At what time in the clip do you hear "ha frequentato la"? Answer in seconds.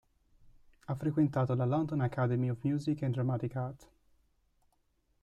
0.85-1.65